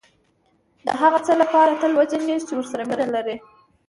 [0.85, 3.37] دهغه څه لپاره تل وجنګېږئ چې ورسره مینه لرئ.